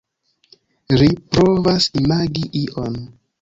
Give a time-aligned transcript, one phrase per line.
[1.01, 2.99] Ri provas imagi ion.